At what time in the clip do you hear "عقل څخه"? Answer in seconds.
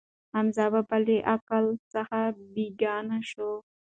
1.33-2.19